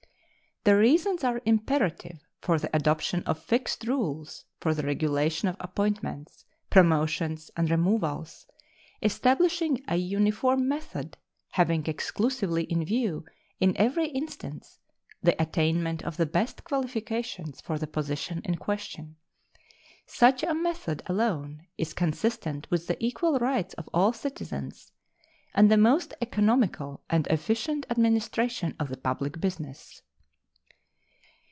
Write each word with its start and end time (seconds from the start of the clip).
The 0.63 0.77
reasons 0.77 1.23
are 1.23 1.41
imperative 1.43 2.23
for 2.39 2.59
the 2.59 2.69
adoption 2.71 3.23
of 3.23 3.41
fixed 3.41 3.85
rules 3.85 4.45
for 4.59 4.75
the 4.75 4.83
regulation 4.83 5.47
of 5.47 5.55
appointments, 5.59 6.45
promotions, 6.69 7.49
and 7.57 7.67
removals, 7.71 8.45
establishing 9.01 9.83
a 9.87 9.95
uniform 9.95 10.67
method 10.67 11.17
having 11.53 11.87
exclusively 11.87 12.65
in 12.65 12.85
view 12.85 13.25
in 13.59 13.75
every 13.75 14.09
instance 14.09 14.77
the 15.23 15.35
attainment 15.41 16.03
of 16.03 16.17
the 16.17 16.27
best 16.27 16.63
qualifications 16.63 17.59
for 17.59 17.79
the 17.79 17.87
position 17.87 18.39
in 18.45 18.53
question. 18.57 19.15
Such 20.05 20.43
a 20.43 20.53
method 20.53 21.01
alone 21.07 21.65
is 21.75 21.95
consistent 21.95 22.69
with 22.69 22.85
the 22.85 23.03
equal 23.03 23.39
rights 23.39 23.73
of 23.73 23.89
all 23.95 24.13
citizens 24.13 24.91
and 25.55 25.71
the 25.71 25.77
most 25.77 26.13
economical 26.21 27.01
and 27.09 27.25
efficient 27.29 27.87
administration 27.89 28.75
of 28.79 28.89
the 28.89 28.97
public 28.97 29.41
business. 29.41 30.03